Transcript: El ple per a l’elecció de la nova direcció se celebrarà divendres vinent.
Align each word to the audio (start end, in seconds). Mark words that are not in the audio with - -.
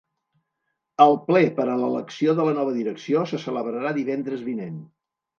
El 1.03 1.17
ple 1.25 1.41
per 1.59 1.65
a 1.73 1.75
l’elecció 1.81 2.33
de 2.39 2.47
la 2.47 2.53
nova 2.59 2.73
direcció 2.77 3.21
se 3.33 3.41
celebrarà 3.43 3.91
divendres 3.99 4.43
vinent. 4.49 4.81